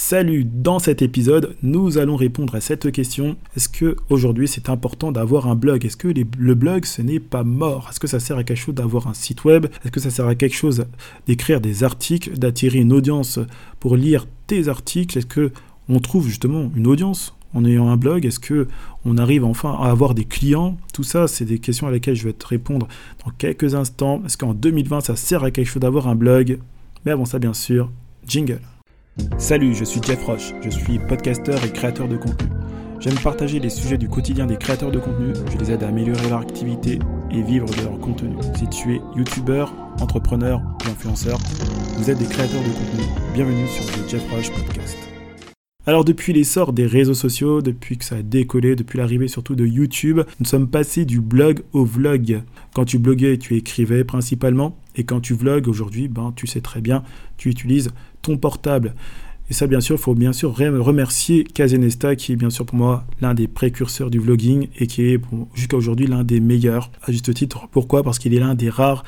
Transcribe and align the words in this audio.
Salut, 0.00 0.44
dans 0.44 0.78
cet 0.78 1.02
épisode, 1.02 1.56
nous 1.64 1.98
allons 1.98 2.14
répondre 2.14 2.54
à 2.54 2.60
cette 2.60 2.92
question. 2.92 3.36
Est-ce 3.56 3.68
que 3.68 3.96
aujourd'hui 4.10 4.46
c'est 4.46 4.68
important 4.68 5.10
d'avoir 5.10 5.48
un 5.48 5.56
blog? 5.56 5.84
Est-ce 5.84 5.96
que 5.96 6.06
le 6.06 6.54
blog 6.54 6.84
ce 6.84 7.02
n'est 7.02 7.18
pas 7.18 7.42
mort? 7.42 7.88
Est-ce 7.90 7.98
que 7.98 8.06
ça 8.06 8.20
sert 8.20 8.36
à 8.36 8.44
quelque 8.44 8.60
chose 8.60 8.76
d'avoir 8.76 9.08
un 9.08 9.12
site 9.12 9.42
web? 9.42 9.66
Est-ce 9.82 9.90
que 9.90 9.98
ça 9.98 10.10
sert 10.10 10.28
à 10.28 10.36
quelque 10.36 10.54
chose 10.54 10.86
d'écrire 11.26 11.60
des 11.60 11.82
articles, 11.82 12.38
d'attirer 12.38 12.78
une 12.78 12.92
audience 12.92 13.40
pour 13.80 13.96
lire 13.96 14.28
tes 14.46 14.68
articles? 14.68 15.18
Est-ce 15.18 15.26
que 15.26 15.50
on 15.88 15.98
trouve 15.98 16.28
justement 16.28 16.70
une 16.76 16.86
audience 16.86 17.34
en 17.52 17.64
ayant 17.64 17.88
un 17.88 17.96
blog? 17.96 18.24
Est-ce 18.24 18.38
que 18.38 18.68
on 19.04 19.18
arrive 19.18 19.44
enfin 19.44 19.76
à 19.80 19.90
avoir 19.90 20.14
des 20.14 20.26
clients? 20.26 20.78
Tout 20.94 21.02
ça, 21.02 21.26
c'est 21.26 21.44
des 21.44 21.58
questions 21.58 21.88
à 21.88 21.90
lesquelles 21.90 22.14
je 22.14 22.28
vais 22.28 22.32
te 22.32 22.46
répondre 22.46 22.86
dans 23.26 23.32
quelques 23.32 23.74
instants. 23.74 24.22
Est-ce 24.24 24.38
qu'en 24.38 24.54
2020 24.54 25.00
ça 25.00 25.16
sert 25.16 25.42
à 25.42 25.50
quelque 25.50 25.66
chose 25.66 25.82
d'avoir 25.82 26.06
un 26.06 26.14
blog? 26.14 26.60
Mais 27.04 27.10
avant 27.10 27.24
ça, 27.24 27.40
bien 27.40 27.52
sûr, 27.52 27.90
jingle. 28.24 28.60
Salut, 29.38 29.74
je 29.74 29.84
suis 29.84 30.00
Jeff 30.02 30.22
Roche, 30.24 30.52
je 30.62 30.70
suis 30.70 30.98
podcasteur 30.98 31.64
et 31.64 31.72
créateur 31.72 32.08
de 32.08 32.16
contenu. 32.16 32.48
J'aime 33.00 33.18
partager 33.18 33.60
les 33.60 33.70
sujets 33.70 33.98
du 33.98 34.08
quotidien 34.08 34.46
des 34.46 34.56
créateurs 34.56 34.90
de 34.90 34.98
contenu, 34.98 35.32
je 35.52 35.58
les 35.58 35.70
aide 35.72 35.82
à 35.82 35.88
améliorer 35.88 36.28
leur 36.28 36.40
activité 36.40 36.98
et 37.30 37.42
vivre 37.42 37.66
de 37.66 37.82
leur 37.82 37.98
contenu. 37.98 38.36
Si 38.56 38.68
tu 38.68 38.96
es 38.96 39.00
youtubeur, 39.16 39.72
entrepreneur 40.00 40.60
ou 40.60 40.90
influenceur, 40.90 41.38
vous 41.96 42.10
êtes 42.10 42.18
des 42.18 42.26
créateurs 42.26 42.62
de 42.62 42.68
contenu. 42.68 43.04
Bienvenue 43.34 43.66
sur 43.68 43.84
le 43.84 44.08
Jeff 44.08 44.22
Roche 44.30 44.50
Podcast. 44.50 44.96
Alors 45.86 46.04
depuis 46.04 46.34
l'essor 46.34 46.74
des 46.74 46.86
réseaux 46.86 47.14
sociaux, 47.14 47.62
depuis 47.62 47.96
que 47.96 48.04
ça 48.04 48.16
a 48.16 48.22
décollé, 48.22 48.76
depuis 48.76 48.98
l'arrivée 48.98 49.26
surtout 49.26 49.54
de 49.54 49.64
YouTube, 49.64 50.20
nous 50.38 50.44
sommes 50.44 50.68
passés 50.68 51.06
du 51.06 51.20
blog 51.20 51.62
au 51.72 51.84
vlog. 51.84 52.42
Quand 52.74 52.84
tu 52.84 52.98
bloguais, 52.98 53.38
tu 53.38 53.56
écrivais 53.56 54.04
principalement, 54.04 54.76
et 54.98 55.04
quand 55.04 55.20
tu 55.20 55.32
vlogs 55.32 55.68
aujourd'hui, 55.68 56.08
ben, 56.08 56.32
tu 56.36 56.46
sais 56.46 56.60
très 56.60 56.82
bien, 56.82 57.02
tu 57.38 57.48
utilises 57.48 57.90
ton 58.20 58.36
portable. 58.36 58.94
Et 59.50 59.54
ça, 59.54 59.66
bien 59.66 59.80
sûr, 59.80 59.96
il 59.96 60.02
faut 60.02 60.14
bien 60.14 60.34
sûr 60.34 60.54
remercier 60.54 61.44
Kazenesta, 61.44 62.16
qui 62.16 62.32
est 62.32 62.36
bien 62.36 62.50
sûr 62.50 62.66
pour 62.66 62.76
moi 62.76 63.06
l'un 63.22 63.32
des 63.32 63.48
précurseurs 63.48 64.10
du 64.10 64.18
vlogging 64.18 64.68
et 64.78 64.86
qui 64.86 65.04
est 65.04 65.20
jusqu'à 65.54 65.78
aujourd'hui 65.78 66.06
l'un 66.06 66.22
des 66.22 66.40
meilleurs, 66.40 66.90
à 67.02 67.12
juste 67.12 67.32
titre. 67.32 67.66
Pourquoi? 67.70 68.02
Parce 68.02 68.18
qu'il 68.18 68.34
est 68.34 68.40
l'un 68.40 68.54
des 68.54 68.68
rares 68.68 69.04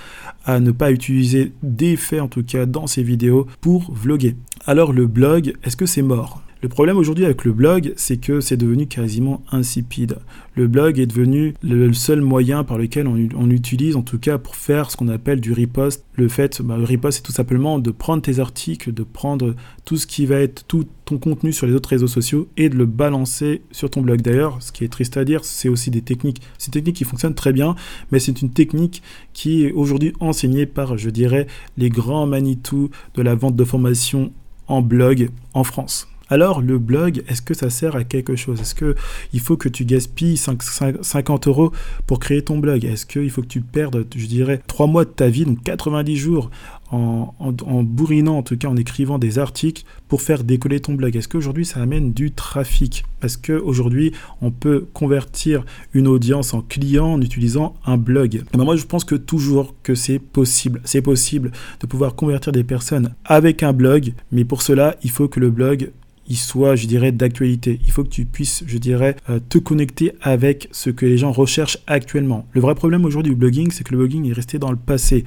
à 0.47 0.59
ne 0.61 0.71
pas 0.71 0.93
utiliser 0.93 1.53
d'effets, 1.63 2.21
en 2.21 2.29
tout 2.29 2.43
cas 2.43 2.65
dans 2.65 2.87
ses 2.87 3.03
vidéos, 3.03 3.47
pour 3.61 3.93
vlogger. 3.93 4.37
Alors 4.65 4.95
le 4.95 5.07
blog, 5.07 5.55
est-ce 5.63 5.77
que 5.77 5.87
c'est 5.87 6.01
mort? 6.03 6.43
Le 6.63 6.69
problème 6.69 6.99
aujourd'hui 6.99 7.25
avec 7.25 7.45
le 7.45 7.53
blog, 7.53 7.95
c'est 7.97 8.19
que 8.19 8.41
c'est 8.41 8.59
devenu 8.59 8.87
quasiment 8.87 9.43
insipide. 9.51 10.19
Le 10.55 10.69
blog 10.69 10.99
est 10.99 11.07
devenu 11.07 11.55
le 11.63 11.91
seul 11.95 12.21
moyen 12.21 12.65
par 12.65 12.77
lequel 12.77 13.07
on, 13.07 13.51
utilise, 13.51 13.97
en 13.97 14.03
tout 14.03 14.19
cas 14.19 14.37
pour 14.37 14.57
faire 14.57 14.91
ce 14.91 14.97
qu'on 14.99 15.09
appelle 15.09 15.41
du 15.41 15.55
repost. 15.55 16.05
Le 16.17 16.29
fait, 16.29 16.61
bah, 16.61 16.77
le 16.77 16.85
repost, 16.85 17.17
c'est 17.17 17.23
tout 17.23 17.33
simplement 17.33 17.79
de 17.79 17.91
prendre 17.91 18.23
tes 18.23 18.41
articles, 18.41 18.93
de 18.93 19.03
prendre 19.03 19.55
tout 19.87 19.97
ce 19.97 20.07
qui 20.07 20.27
va 20.27 20.37
être 20.37 20.67
tout 20.67 20.85
ton 21.07 21.17
contenu 21.17 21.51
sur 21.55 21.67
les 21.67 21.73
autres 21.73 21.89
réseaux 21.89 22.07
sociaux 22.07 22.47
et 22.59 22.69
de 22.69 22.77
le 22.77 22.85
balancer 22.85 23.63
sur 23.71 23.89
ton 23.89 24.03
blog. 24.03 24.21
D'ailleurs, 24.21 24.59
ce 24.61 24.71
qui 24.71 24.85
est 24.85 24.89
triste 24.89 25.17
à 25.17 25.25
dire, 25.25 25.47
c'est 25.47 25.71
aussi 25.71 25.91
des 25.91 26.03
techniques. 26.03 26.43
Ces 26.59 26.71
techniques 26.71 26.97
qui 26.97 27.05
fonctionnent 27.05 27.35
très 27.35 27.55
bien, 27.55 27.75
mais 28.13 28.19
c'est 28.19 28.43
une 28.43 28.51
technique 28.51 29.03
qui 29.33 29.65
est 29.65 29.73
aujourd'hui 29.73 30.13
enseignée 30.21 30.67
par, 30.67 30.99
je 30.99 31.09
dirais, 31.09 31.47
les 31.79 31.89
grands 31.89 32.27
Manitou 32.27 32.91
de 33.15 33.23
la 33.23 33.35
vente 33.35 33.57
de 33.57 33.65
formation 33.65 34.31
en 34.69 34.83
blog 34.83 35.31
en 35.55 35.65
France. 35.65 36.10
Alors 36.33 36.61
le 36.61 36.79
blog, 36.79 37.25
est-ce 37.27 37.43
que 37.43 37.55
ça 37.55 37.71
sert 37.71 37.97
à 37.97 38.05
quelque 38.05 38.37
chose? 38.37 38.61
Est-ce 38.61 38.77
qu'il 38.77 39.41
faut 39.41 39.57
que 39.57 39.69
tu 39.69 39.85
gaspilles 39.85 40.37
50 40.37 41.49
euros 41.49 41.73
pour 42.07 42.21
créer 42.21 42.43
ton 42.43 42.59
blog? 42.59 42.85
Est-ce 42.85 43.05
qu'il 43.05 43.31
faut 43.31 43.43
que 43.43 43.49
tu 43.49 43.61
perdes, 43.61 44.07
je 44.15 44.27
dirais, 44.27 44.63
3 44.69 44.87
mois 44.87 45.05
de 45.05 45.11
ta 45.11 45.29
vie, 45.29 45.45
donc 45.45 45.61
90 45.65 46.17
jours, 46.17 46.51
en, 46.93 47.35
bourrinant, 47.83 48.39
en 48.39 48.43
tout 48.43 48.57
cas 48.57 48.69
en 48.69 48.77
écrivant 48.77 49.19
des 49.19 49.39
articles 49.41 49.85
pour 50.07 50.23
faire 50.23 50.45
décoller 50.45 50.79
ton 50.79 50.95
blog? 50.95 51.17
Est-ce 51.17 51.27
qu'aujourd'hui 51.27 51.67
ça 51.67 51.81
amène 51.83 52.13
du 52.13 52.31
trafic? 52.31 53.05
Est-ce 53.25 53.37
qu'aujourd'hui 53.37 54.13
on 54.41 54.53
peut 54.53 54.87
convertir 54.93 55.65
une 55.95 56.07
audience 56.07 56.55
en 56.55 56.61
client 56.61 57.15
en 57.15 57.21
utilisant 57.21 57.75
un 57.87 57.97
blog. 57.97 58.43
Eh 58.55 58.57
ben, 58.57 58.65
Moi 58.65 58.77
je 58.77 58.85
pense 58.85 59.05
que 59.05 59.17
toujours 59.17 59.75
que 59.83 59.97
c'est 59.97 60.21
possible. 60.21 60.81
C'est 60.85 61.03
possible 61.03 61.51
de 61.81 61.87
pouvoir 61.89 62.15
convertir 62.15 62.53
des 62.53 62.65
personnes 62.65 63.15
avec 63.25 63.65
un 63.65 63.73
blog, 63.73 64.13
mais 64.31 64.45
pour 64.45 64.63
cela 64.63 64.97
il 65.03 65.11
faut 65.11 65.27
que 65.27 65.41
le 65.41 65.51
blog 65.51 65.91
il 66.31 66.37
soit, 66.37 66.77
je 66.77 66.87
dirais, 66.87 67.11
d'actualité. 67.11 67.81
Il 67.85 67.91
faut 67.91 68.05
que 68.05 68.09
tu 68.09 68.25
puisses, 68.25 68.63
je 68.67 68.79
dirais, 68.79 69.17
euh, 69.29 69.41
te 69.49 69.59
connecter 69.59 70.13
avec 70.23 70.69
ce 70.71 70.89
que 70.89 71.05
les 71.05 71.19
gens 71.19 71.33
recherchent 71.33 71.79
actuellement. 71.89 72.47
Le 72.53 72.61
vrai 72.61 72.77
problème 72.77 73.05
aujourd'hui 73.05 73.33
du 73.33 73.37
blogging, 73.37 73.73
c'est 73.73 73.83
que 73.83 73.91
le 73.91 73.99
blogging 73.99 74.31
est 74.31 74.33
resté 74.33 74.59
dans 74.61 74.71
le 74.71 74.77
passé. 74.77 75.25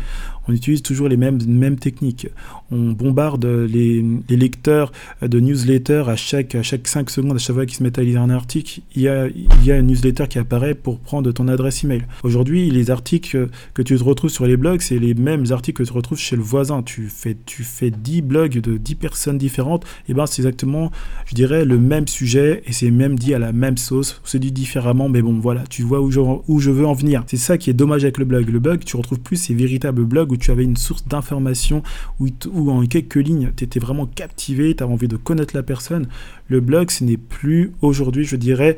On 0.47 0.53
utilise 0.53 0.81
toujours 0.81 1.09
les 1.09 1.17
mêmes, 1.17 1.39
mêmes 1.45 1.77
techniques. 1.77 2.27
On 2.71 2.91
bombarde 2.91 3.45
les, 3.45 4.03
lecteurs 4.29 4.91
de 5.21 5.39
newsletters 5.39 6.05
à 6.07 6.15
chaque, 6.15 6.55
à 6.55 6.63
chaque 6.63 6.87
5 6.87 7.09
secondes, 7.09 7.35
à 7.35 7.37
chaque 7.37 7.55
fois 7.55 7.65
qu'ils 7.65 7.77
se 7.77 7.83
mettent 7.83 7.99
à 7.99 8.03
lire 8.03 8.21
un 8.21 8.29
article, 8.29 8.81
il 8.95 9.03
y, 9.03 9.07
a, 9.07 9.27
il 9.27 9.65
y 9.65 9.71
a 9.71 9.77
une 9.77 9.87
newsletter 9.87 10.27
qui 10.27 10.39
apparaît 10.39 10.73
pour 10.73 10.99
prendre 10.99 11.31
ton 11.31 11.47
adresse 11.47 11.83
email. 11.83 12.03
Aujourd'hui, 12.23 12.71
les 12.71 12.91
articles 12.91 13.49
que 13.73 13.81
tu 13.81 13.97
te 13.97 14.03
retrouves 14.03 14.31
sur 14.31 14.45
les 14.45 14.57
blogs, 14.57 14.81
c'est 14.81 14.99
les 14.99 15.13
mêmes 15.13 15.45
articles 15.51 15.83
que 15.83 15.87
tu 15.87 15.93
retrouves 15.93 16.19
chez 16.19 16.35
le 16.35 16.41
voisin. 16.41 16.81
Tu 16.81 17.09
fais, 17.09 17.37
tu 17.45 17.63
fais 17.63 17.91
10 17.91 18.21
blogs 18.21 18.59
de 18.59 18.77
10 18.77 18.95
personnes 18.95 19.37
différentes, 19.37 19.85
et 20.07 20.13
ben 20.13 20.25
c'est 20.25 20.41
exactement 20.41 20.91
je 21.25 21.35
dirais, 21.35 21.65
le 21.65 21.77
même 21.79 22.07
sujet 22.07 22.63
et 22.65 22.73
c'est 22.73 22.91
même 22.91 23.17
dit 23.17 23.33
à 23.33 23.39
la 23.39 23.51
même 23.51 23.77
sauce. 23.77 24.21
C'est 24.23 24.39
dit 24.39 24.51
différemment, 24.51 25.09
mais 25.09 25.21
bon, 25.21 25.39
voilà, 25.39 25.63
tu 25.69 25.83
vois 25.83 26.01
où 26.01 26.11
je, 26.11 26.19
où 26.19 26.59
je 26.59 26.71
veux 26.71 26.85
en 26.85 26.93
venir. 26.93 27.23
C'est 27.27 27.37
ça 27.37 27.57
qui 27.57 27.69
est 27.69 27.73
dommage 27.73 28.03
avec 28.03 28.17
le 28.17 28.25
blog. 28.25 28.49
Le 28.49 28.59
blog, 28.59 28.83
tu 28.83 28.95
retrouves 28.97 29.19
plus 29.19 29.37
ces 29.37 29.53
véritables 29.53 30.05
blogs 30.05 30.31
où 30.31 30.37
tu 30.37 30.51
avais 30.51 30.63
une 30.63 30.77
source 30.77 31.07
d'information, 31.07 31.83
où, 32.19 32.29
en 32.69 32.85
quelques 32.85 33.15
lignes, 33.15 33.51
tu 33.55 33.63
étais 33.63 33.79
vraiment 33.79 34.05
captivé, 34.05 34.75
tu 34.75 34.83
envie 34.83 35.07
de 35.07 35.17
connaître 35.17 35.55
la 35.55 35.63
personne. 35.63 36.07
Le 36.47 36.59
blog, 36.59 36.91
ce 36.91 37.03
n'est 37.03 37.17
plus 37.17 37.71
aujourd'hui, 37.81 38.25
je 38.25 38.35
dirais, 38.35 38.77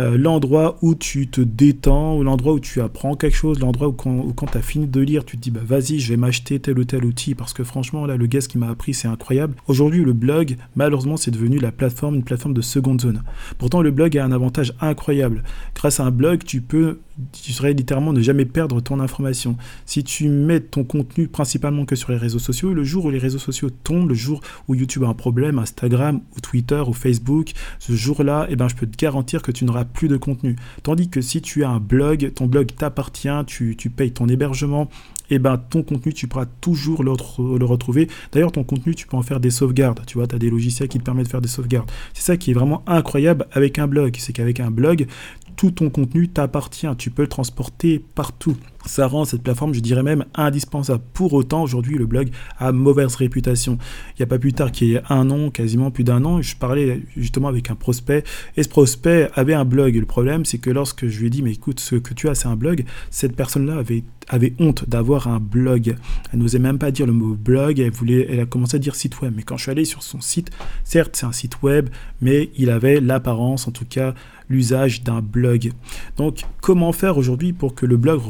euh, 0.00 0.18
l'endroit 0.18 0.76
où 0.82 0.94
tu 0.94 1.28
te 1.28 1.40
détends, 1.40 2.22
l'endroit 2.22 2.54
où 2.54 2.60
tu 2.60 2.80
apprends 2.80 3.14
quelque 3.14 3.36
chose, 3.36 3.60
l'endroit 3.60 3.88
où 3.88 3.92
quand, 3.92 4.46
tu 4.50 4.58
as 4.58 4.62
fini 4.62 4.86
de 4.86 5.00
lire, 5.00 5.24
tu 5.24 5.36
te 5.36 5.42
dis 5.42 5.50
bah 5.50 5.60
vas-y, 5.64 6.00
je 6.00 6.08
vais 6.08 6.16
m'acheter 6.16 6.58
tel 6.58 6.78
ou 6.78 6.84
tel 6.84 7.04
outil 7.04 7.34
parce 7.34 7.52
que 7.52 7.62
franchement 7.62 8.04
là 8.06 8.16
le 8.16 8.26
gars 8.26 8.40
qui 8.40 8.58
m'a 8.58 8.68
appris 8.68 8.94
c'est 8.94 9.08
incroyable. 9.08 9.54
Aujourd'hui 9.68 10.04
le 10.04 10.12
blog 10.12 10.56
malheureusement 10.74 11.16
c'est 11.16 11.30
devenu 11.30 11.58
la 11.58 11.70
plateforme, 11.72 12.16
une 12.16 12.24
plateforme 12.24 12.54
de 12.54 12.62
seconde 12.62 13.00
zone. 13.00 13.22
Pourtant 13.58 13.82
le 13.82 13.90
blog 13.90 14.18
a 14.18 14.24
un 14.24 14.32
avantage 14.32 14.74
incroyable. 14.80 15.44
Grâce 15.74 16.00
à 16.00 16.04
un 16.04 16.10
blog 16.10 16.42
tu 16.44 16.60
peux 16.60 16.98
tu 17.32 17.52
serais 17.52 17.72
littéralement 17.72 18.12
ne 18.12 18.20
jamais 18.20 18.44
perdre 18.44 18.80
ton 18.80 19.00
information. 19.00 19.56
Si 19.86 20.02
tu 20.02 20.28
mets 20.28 20.60
ton 20.60 20.84
contenu 20.84 21.28
principalement 21.28 21.84
que 21.84 21.96
sur 21.96 22.10
les 22.10 22.16
réseaux 22.16 22.38
sociaux, 22.38 22.72
le 22.72 22.84
jour 22.84 23.04
où 23.04 23.10
les 23.10 23.18
réseaux 23.18 23.38
sociaux 23.38 23.70
tombent, 23.70 24.08
le 24.08 24.14
jour 24.14 24.40
où 24.68 24.74
YouTube 24.74 25.04
a 25.04 25.08
un 25.08 25.14
problème, 25.14 25.58
Instagram 25.58 26.20
ou 26.36 26.40
Twitter 26.40 26.82
ou 26.86 26.92
Facebook, 26.92 27.52
ce 27.78 27.92
jour-là, 27.92 28.46
eh 28.50 28.56
ben, 28.56 28.68
je 28.68 28.74
peux 28.74 28.86
te 28.86 28.96
garantir 28.96 29.42
que 29.42 29.52
tu 29.52 29.64
n'auras 29.64 29.84
plus 29.84 30.08
de 30.08 30.16
contenu. 30.16 30.56
Tandis 30.82 31.08
que 31.08 31.20
si 31.20 31.40
tu 31.40 31.64
as 31.64 31.70
un 31.70 31.80
blog, 31.80 32.32
ton 32.34 32.46
blog 32.46 32.68
t'appartient, 32.76 33.28
tu, 33.46 33.76
payes 33.94 34.12
ton 34.12 34.28
hébergement, 34.28 34.88
eh 35.30 35.38
ben 35.38 35.56
ton 35.56 35.82
contenu, 35.82 36.12
tu 36.12 36.26
pourras 36.26 36.46
toujours 36.60 37.02
le, 37.02 37.12
le 37.58 37.64
retrouver. 37.64 38.08
D'ailleurs, 38.32 38.52
ton 38.52 38.64
contenu, 38.64 38.94
tu 38.94 39.06
peux 39.06 39.16
en 39.16 39.22
faire 39.22 39.40
des 39.40 39.50
sauvegardes. 39.50 40.00
Tu 40.06 40.18
vois, 40.18 40.26
tu 40.26 40.34
as 40.34 40.38
des 40.38 40.50
logiciels 40.50 40.88
qui 40.88 40.98
te 40.98 41.04
permettent 41.04 41.26
de 41.26 41.30
faire 41.30 41.40
des 41.40 41.48
sauvegardes. 41.48 41.90
C'est 42.12 42.22
ça 42.22 42.36
qui 42.36 42.50
est 42.50 42.54
vraiment 42.54 42.82
incroyable 42.86 43.46
avec 43.52 43.78
un 43.78 43.86
blog. 43.86 44.16
C'est 44.18 44.32
qu'avec 44.32 44.60
un 44.60 44.70
blog, 44.70 45.06
tout 45.56 45.70
ton 45.70 45.90
contenu 45.90 46.28
t'appartient. 46.28 46.88
Tu 46.98 47.10
peux 47.10 47.22
le 47.22 47.28
transporter 47.28 47.98
partout. 47.98 48.56
Ça 48.86 49.06
rend 49.06 49.24
cette 49.24 49.42
plateforme, 49.42 49.72
je 49.72 49.80
dirais 49.80 50.02
même, 50.02 50.26
indispensable. 50.34 51.02
Pour 51.14 51.32
autant, 51.32 51.62
aujourd'hui, 51.62 51.96
le 51.96 52.06
blog 52.06 52.28
a 52.58 52.70
mauvaise 52.70 53.14
réputation. 53.14 53.78
Il 54.10 54.14
n'y 54.20 54.24
a 54.24 54.26
pas 54.26 54.38
plus 54.38 54.52
tard 54.52 54.72
qu'il 54.72 54.88
y 54.88 54.96
a 54.98 55.02
un 55.08 55.30
an, 55.30 55.50
quasiment 55.50 55.90
plus 55.90 56.04
d'un 56.04 56.24
an, 56.24 56.42
je 56.42 56.54
parlais 56.56 57.00
justement 57.16 57.48
avec 57.48 57.70
un 57.70 57.76
prospect, 57.76 58.24
et 58.56 58.62
ce 58.62 58.68
prospect 58.68 59.30
avait 59.34 59.54
un 59.54 59.64
blog. 59.64 59.94
Le 59.94 60.04
problème, 60.04 60.44
c'est 60.44 60.58
que 60.58 60.70
lorsque 60.70 61.06
je 61.06 61.20
lui 61.20 61.28
ai 61.28 61.30
dit, 61.30 61.42
mais 61.42 61.52
écoute, 61.52 61.80
ce 61.80 61.96
que 61.96 62.12
tu 62.12 62.28
as, 62.28 62.34
c'est 62.34 62.48
un 62.48 62.56
blog, 62.56 62.84
cette 63.10 63.34
personne-là 63.34 63.78
avait, 63.78 64.04
avait 64.28 64.54
honte 64.58 64.88
d'avoir 64.88 65.28
un 65.28 65.40
blog. 65.40 65.96
Elle 66.32 66.38
n'osait 66.38 66.58
même 66.58 66.78
pas 66.78 66.90
dire 66.90 67.06
le 67.06 67.12
mot 67.12 67.34
blog, 67.34 67.80
elle, 67.80 67.90
voulait, 67.90 68.26
elle 68.30 68.40
a 68.40 68.46
commencé 68.46 68.76
à 68.76 68.80
dire 68.80 68.94
site 68.94 69.20
web. 69.22 69.32
Mais 69.34 69.42
quand 69.42 69.56
je 69.56 69.62
suis 69.62 69.70
allé 69.70 69.86
sur 69.86 70.02
son 70.02 70.20
site, 70.20 70.50
certes, 70.84 71.16
c'est 71.16 71.26
un 71.26 71.32
site 71.32 71.62
web, 71.62 71.88
mais 72.20 72.50
il 72.58 72.68
avait 72.68 73.00
l'apparence, 73.00 73.66
en 73.66 73.70
tout 73.70 73.86
cas, 73.88 74.14
l'usage 74.48 75.02
d'un 75.02 75.20
blog. 75.20 75.72
Donc, 76.16 76.42
comment 76.60 76.92
faire 76.92 77.18
aujourd'hui 77.18 77.52
pour 77.52 77.74
que 77.74 77.86
le 77.86 77.96
blog 77.96 78.20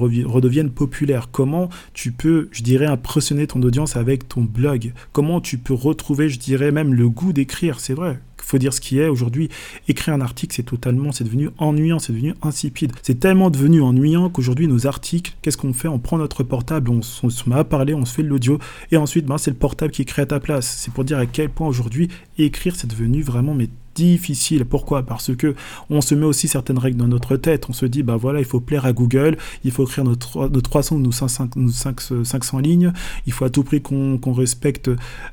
deviennent 0.40 0.70
populaires 0.70 1.28
Comment 1.30 1.68
tu 1.92 2.12
peux, 2.12 2.48
je 2.52 2.62
dirais, 2.62 2.86
impressionner 2.86 3.46
ton 3.46 3.62
audience 3.62 3.96
avec 3.96 4.28
ton 4.28 4.42
blog? 4.42 4.92
Comment 5.12 5.40
tu 5.40 5.58
peux 5.58 5.74
retrouver, 5.74 6.28
je 6.28 6.38
dirais, 6.38 6.70
même 6.70 6.94
le 6.94 7.08
goût 7.08 7.32
d'écrire? 7.32 7.80
C'est 7.80 7.94
vrai, 7.94 8.18
faut 8.44 8.58
dire 8.58 8.72
ce 8.72 8.80
qui 8.80 8.98
est. 8.98 9.08
Aujourd'hui, 9.08 9.48
écrire 9.88 10.14
un 10.14 10.20
article, 10.20 10.54
c'est 10.54 10.64
totalement, 10.64 11.12
c'est 11.12 11.24
devenu 11.24 11.50
ennuyant, 11.58 11.98
c'est 11.98 12.12
devenu 12.12 12.34
insipide. 12.42 12.92
C'est 13.02 13.18
tellement 13.18 13.50
devenu 13.50 13.80
ennuyant 13.80 14.30
qu'aujourd'hui, 14.30 14.68
nos 14.68 14.86
articles, 14.86 15.34
qu'est-ce 15.42 15.56
qu'on 15.56 15.72
fait? 15.72 15.88
On 15.88 15.98
prend 15.98 16.18
notre 16.18 16.42
portable, 16.42 16.90
on, 16.90 17.02
se 17.02 17.48
met 17.48 17.56
à 17.56 17.64
parler, 17.64 17.94
on 17.94 18.04
se 18.04 18.14
fait 18.14 18.22
de 18.22 18.28
l'audio, 18.28 18.58
et 18.90 18.96
ensuite, 18.96 19.26
ben, 19.26 19.38
c'est 19.38 19.50
le 19.50 19.56
portable 19.56 19.92
qui 19.92 20.04
crée 20.04 20.22
à 20.22 20.26
ta 20.26 20.40
place. 20.40 20.76
C'est 20.78 20.92
pour 20.92 21.04
dire 21.04 21.18
à 21.18 21.26
quel 21.26 21.48
point 21.48 21.66
aujourd'hui, 21.66 22.08
écrire, 22.38 22.76
c'est 22.76 22.88
devenu 22.88 23.22
vraiment 23.22 23.54
mais 23.54 23.68
difficile. 23.94 24.64
Pourquoi? 24.64 25.04
Parce 25.04 25.34
que 25.34 25.54
on 25.90 26.00
se 26.00 26.14
met 26.14 26.26
aussi 26.26 26.48
certaines 26.48 26.78
règles 26.78 26.98
dans 26.98 27.08
notre 27.08 27.36
tête. 27.36 27.66
On 27.68 27.72
se 27.72 27.86
dit, 27.86 28.02
bah 28.02 28.16
voilà, 28.16 28.40
il 28.40 28.44
faut 28.44 28.60
plaire 28.60 28.84
à 28.86 28.92
Google, 28.92 29.36
il 29.64 29.70
faut 29.70 29.84
écrire 29.84 30.04
nos, 30.04 30.14
300 30.14 30.96
ou 30.96 31.12
500, 31.12 32.58
lignes, 32.58 32.92
il 33.26 33.32
faut 33.32 33.44
à 33.44 33.50
tout 33.50 33.62
prix 33.62 33.80
qu'on 33.80 34.32
respecte 34.32 34.90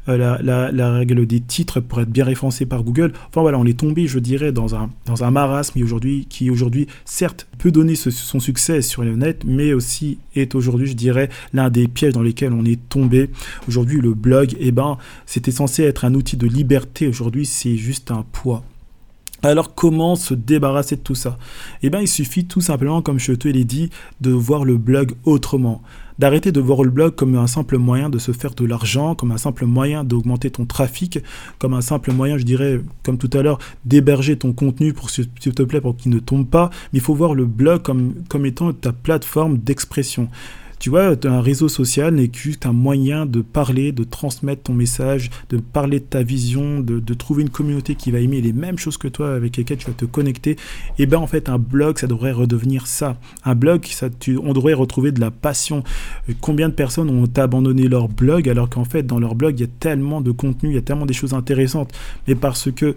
euh, 0.08 0.72
la, 0.72 0.92
règle 0.92 1.25
des 1.25 1.40
titres 1.40 1.80
pour 1.80 2.02
être 2.02 2.10
bien 2.10 2.25
référencé 2.25 2.66
par 2.66 2.84
Google. 2.84 3.13
Enfin 3.30 3.42
voilà, 3.42 3.58
on 3.58 3.66
est 3.66 3.78
tombé, 3.78 4.08
je 4.08 4.19
dirais, 4.19 4.52
dans 4.52 4.75
un, 4.75 4.90
dans 5.06 5.24
un 5.24 5.31
marasme 5.31 5.81
aujourd'hui, 5.81 6.28
qui 6.30 6.50
aujourd'hui, 6.50 6.88
certes, 7.06 7.48
peut 7.58 7.72
donner 7.72 7.96
son 7.96 8.40
succès 8.40 8.81
sur 8.81 9.04
le 9.04 9.16
net, 9.16 9.44
mais 9.46 9.74
aussi 9.74 10.18
est 10.36 10.56
aujourd'hui, 10.56 10.88
je 10.88 10.94
dirais, 10.94 11.30
l'un 11.54 11.69
des 11.69 11.88
pièges 11.88 12.13
dans 12.13 12.22
lesquels 12.22 12.54
on 12.54 12.66
est 12.66 12.80
tombé. 12.90 13.30
Aujourd'hui, 13.68 14.02
le 14.02 14.13
blog, 14.13 14.56
eh 14.60 14.72
ben, 14.72 14.98
c'était 15.25 15.52
censé 15.52 15.84
être 15.84 16.06
un 16.06 16.13
outil 16.13 16.38
de 16.38 16.48
liberté. 16.48 17.08
Aujourd'hui, 17.08 17.46
c'est 17.46 17.75
juste 17.75 18.12
un 18.12 18.25
poids. 18.31 18.50
Alors 19.43 19.73
comment 19.73 20.15
se 20.15 20.35
débarrasser 20.35 20.97
de 20.97 21.01
tout 21.01 21.15
ça? 21.15 21.39
Eh 21.81 21.89
bien 21.89 21.99
il 21.99 22.07
suffit 22.07 22.45
tout 22.45 22.61
simplement, 22.61 23.01
comme 23.01 23.19
je 23.19 23.33
te 23.33 23.47
l'ai 23.47 23.63
dit, 23.63 23.89
de 24.21 24.29
voir 24.29 24.65
le 24.65 24.77
blog 24.77 25.13
autrement. 25.23 25.81
D'arrêter 26.19 26.51
de 26.51 26.61
voir 26.61 26.83
le 26.83 26.91
blog 26.91 27.15
comme 27.15 27.35
un 27.35 27.47
simple 27.47 27.79
moyen 27.79 28.11
de 28.11 28.19
se 28.19 28.33
faire 28.33 28.53
de 28.53 28.65
l'argent, 28.65 29.15
comme 29.15 29.31
un 29.31 29.39
simple 29.39 29.65
moyen 29.65 30.03
d'augmenter 30.03 30.51
ton 30.51 30.65
trafic, 30.65 31.17
comme 31.57 31.73
un 31.73 31.81
simple 31.81 32.11
moyen, 32.11 32.38
je 32.38 32.43
dirais, 32.43 32.81
comme 33.01 33.17
tout 33.17 33.35
à 33.35 33.41
l'heure, 33.41 33.57
d'héberger 33.85 34.38
ton 34.38 34.53
contenu 34.53 34.93
pour 34.93 35.09
s'il 35.09 35.27
te 35.27 35.63
plaît 35.63 35.81
pour 35.81 35.97
qu'il 35.97 36.11
ne 36.11 36.19
tombe 36.19 36.47
pas. 36.47 36.69
Mais 36.93 36.99
il 36.99 37.01
faut 37.01 37.15
voir 37.15 37.33
le 37.33 37.45
blog 37.45 37.81
comme, 37.81 38.13
comme 38.29 38.45
étant 38.45 38.71
ta 38.73 38.93
plateforme 38.93 39.57
d'expression. 39.57 40.29
Tu 40.81 40.89
vois, 40.89 41.13
un 41.25 41.42
réseau 41.42 41.69
social 41.69 42.16
n'est 42.16 42.31
juste 42.33 42.66
un 42.66 42.74
moyen 42.74 43.28
de 43.28 43.42
parler, 43.42 43.92
de 43.92 44.04
transmettre 44.04 44.63
ton 44.63 44.74
message, 44.74 45.30
de 45.51 45.57
parler 45.57 46.00
de 46.00 46.06
ta 46.06 46.24
vision, 46.24 46.80
de, 46.80 47.13
trouver 47.13 47.44
une 47.44 47.51
communauté 47.51 47.94
qui 47.94 48.10
va 48.10 48.18
aimer 48.18 48.42
les 48.42 48.51
mêmes 48.51 48.80
choses 48.80 48.98
que 48.98 49.07
toi, 49.07 49.36
avec 49.36 49.57
lesquelles 49.57 49.78
tu 49.78 49.86
vas 49.86 49.94
te 49.94 50.06
connecter. 50.06 50.56
Et 50.98 51.06
bien 51.06 51.19
en 51.19 51.28
fait, 51.28 51.50
un 51.50 51.60
blog, 51.60 52.00
ça 52.00 52.07
devrait 52.07 52.31
redevenir 52.31 52.88
ça. 52.88 53.16
Un 53.45 53.54
blog, 53.54 53.86
ça, 53.86 54.07
on 54.44 54.54
devrait 54.54 54.74
retrouver 54.74 55.12
de 55.12 55.19
la 55.19 55.30
passion. 55.30 55.83
Euh, 56.30 56.33
combien 56.42 56.68
de 56.68 56.74
personnes 56.74 57.12
ont 57.12 57.30
abandonné 57.36 57.88
leur 57.88 58.07
blog 58.07 58.50
alors 58.50 58.68
qu'en 58.68 58.86
fait, 58.86 59.04
dans 59.04 59.19
leur 59.19 59.36
blog, 59.36 59.60
il 59.60 59.62
y 59.62 59.66
a 59.66 59.72
tellement 59.80 60.19
de 60.19 60.31
contenu, 60.31 60.69
il 60.72 60.75
y 60.75 60.80
a 60.80 60.81
tellement 60.81 61.06
des 61.06 61.13
choses 61.13 61.36
intéressantes? 61.36 61.94
Mais 62.27 62.34
parce 62.34 62.72
que 62.72 62.95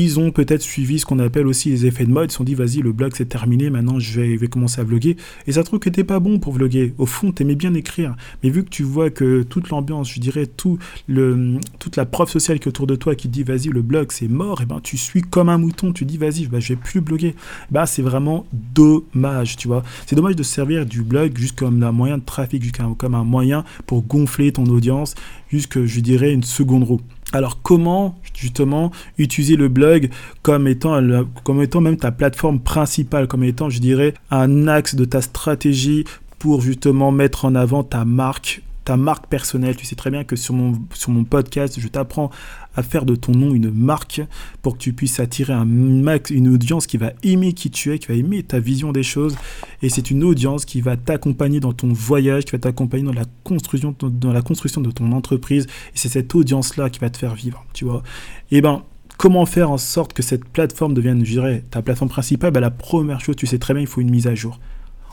ils 0.00 0.18
ont 0.18 0.30
peut-être 0.30 0.62
suivi 0.62 0.98
ce 0.98 1.06
qu'on 1.06 1.18
appelle 1.18 1.46
aussi 1.46 1.68
les 1.68 1.86
effets 1.86 2.06
de 2.06 2.10
mode. 2.10 2.30
Ils 2.30 2.32
se 2.32 2.38
sont 2.38 2.44
dit, 2.44 2.54
vas-y, 2.54 2.78
le 2.78 2.92
blog 2.92 3.12
c'est 3.14 3.28
terminé, 3.28 3.68
maintenant 3.68 3.98
je 3.98 4.20
vais, 4.20 4.48
commencer 4.48 4.80
à 4.80 4.84
vlogger. 4.84 5.16
Et 5.46 5.52
ça 5.52 5.62
trouve 5.62 5.78
que 5.80 5.90
t'es 5.90 6.04
pas 6.04 6.18
bon 6.18 6.38
pour 6.38 6.54
vlogger. 6.54 6.94
Au 6.98 7.06
fond, 7.06 7.30
t'aimais 7.30 7.54
bien 7.54 7.74
écrire. 7.74 8.14
Mais 8.42 8.50
vu 8.50 8.64
que 8.64 8.70
tu 8.70 8.82
vois 8.82 9.10
que 9.10 9.42
toute 9.42 9.68
l'ambiance, 9.68 10.10
je 10.10 10.20
dirais, 10.20 10.46
tout 10.46 10.78
le, 11.08 11.58
toute 11.78 11.96
la 11.96 12.06
preuve 12.06 12.30
sociale 12.30 12.58
qui 12.58 12.64
est 12.64 12.70
autour 12.70 12.86
de 12.86 12.96
toi 12.96 13.14
qui 13.14 13.28
dit, 13.28 13.42
vas-y, 13.42 13.68
le 13.68 13.82
blog 13.82 14.12
c'est 14.12 14.28
mort, 14.28 14.62
et 14.62 14.66
ben 14.66 14.80
tu 14.82 14.96
suis 14.96 15.22
comme 15.22 15.48
un 15.48 15.58
mouton. 15.58 15.92
Tu 15.92 16.04
dis, 16.04 16.16
vas-y, 16.16 16.46
bah, 16.46 16.58
je 16.58 16.70
vais 16.70 16.80
plus 16.80 17.00
bloguer. 17.00 17.34
Bah, 17.70 17.86
c'est 17.86 18.02
vraiment 18.02 18.46
dommage, 18.52 19.56
tu 19.56 19.68
vois. 19.68 19.82
C'est 20.06 20.16
dommage 20.16 20.36
de 20.36 20.42
servir 20.42 20.86
du 20.86 21.02
blog 21.02 21.36
juste 21.36 21.58
comme 21.58 21.82
un 21.82 21.92
moyen 21.92 22.18
de 22.18 22.24
trafic, 22.24 22.62
juste 22.62 22.78
comme 22.96 23.14
un 23.14 23.24
moyen 23.24 23.64
pour 23.86 24.02
gonfler 24.02 24.52
ton 24.52 24.64
audience, 24.66 25.14
juste 25.50 25.84
je 25.84 26.00
dirais, 26.00 26.32
une 26.32 26.42
seconde 26.42 26.84
roue. 26.84 27.00
Alors 27.32 27.62
comment 27.62 28.18
justement 28.34 28.92
utiliser 29.18 29.56
le 29.56 29.68
blog 29.68 30.10
comme 30.42 30.68
étant, 30.68 31.00
comme 31.44 31.62
étant 31.62 31.80
même 31.80 31.96
ta 31.96 32.12
plateforme 32.12 32.60
principale, 32.60 33.26
comme 33.26 33.44
étant 33.44 33.70
je 33.70 33.80
dirais 33.80 34.14
un 34.30 34.68
axe 34.68 34.94
de 34.94 35.04
ta 35.04 35.22
stratégie 35.22 36.04
pour 36.38 36.60
justement 36.60 37.10
mettre 37.10 37.44
en 37.44 37.54
avant 37.54 37.84
ta 37.84 38.04
marque 38.04 38.62
ta 38.84 38.96
marque 38.96 39.26
personnelle. 39.26 39.76
Tu 39.76 39.86
sais 39.86 39.94
très 39.94 40.10
bien 40.10 40.24
que 40.24 40.36
sur 40.36 40.54
mon, 40.54 40.80
sur 40.94 41.10
mon 41.10 41.24
podcast, 41.24 41.78
je 41.78 41.88
t'apprends 41.88 42.30
à 42.74 42.82
faire 42.82 43.04
de 43.04 43.14
ton 43.14 43.32
nom 43.32 43.54
une 43.54 43.70
marque 43.70 44.22
pour 44.62 44.74
que 44.74 44.78
tu 44.78 44.92
puisses 44.92 45.20
attirer 45.20 45.52
un 45.52 45.64
max, 45.64 46.30
une 46.30 46.48
audience 46.48 46.86
qui 46.86 46.96
va 46.96 47.12
aimer 47.22 47.52
qui 47.52 47.70
tu 47.70 47.92
es, 47.92 47.98
qui 47.98 48.08
va 48.08 48.14
aimer 48.14 48.42
ta 48.42 48.58
vision 48.58 48.92
des 48.92 49.02
choses. 49.02 49.36
Et 49.82 49.88
c'est 49.88 50.10
une 50.10 50.24
audience 50.24 50.64
qui 50.64 50.80
va 50.80 50.96
t'accompagner 50.96 51.60
dans 51.60 51.72
ton 51.72 51.92
voyage, 51.92 52.44
qui 52.44 52.52
va 52.52 52.58
t'accompagner 52.58 53.04
dans 53.04 53.12
la 53.12 53.26
construction, 53.44 53.94
dans 54.00 54.32
la 54.32 54.42
construction 54.42 54.80
de 54.80 54.90
ton 54.90 55.12
entreprise. 55.12 55.66
Et 55.94 55.96
c'est 55.96 56.08
cette 56.08 56.34
audience-là 56.34 56.90
qui 56.90 56.98
va 56.98 57.10
te 57.10 57.18
faire 57.18 57.34
vivre, 57.34 57.64
tu 57.72 57.84
vois. 57.84 58.02
Et 58.50 58.58
eh 58.58 58.60
ben, 58.60 58.82
comment 59.18 59.46
faire 59.46 59.70
en 59.70 59.78
sorte 59.78 60.12
que 60.12 60.22
cette 60.22 60.44
plateforme 60.44 60.94
devienne, 60.94 61.24
je 61.24 61.58
ta 61.70 61.82
plateforme 61.82 62.10
principale? 62.10 62.50
Ben, 62.50 62.60
La 62.60 62.70
première 62.70 63.20
chose, 63.20 63.36
tu 63.36 63.46
sais 63.46 63.58
très 63.58 63.74
bien, 63.74 63.82
il 63.82 63.86
faut 63.86 64.00
une 64.00 64.10
mise 64.10 64.26
à 64.26 64.34
jour. 64.34 64.58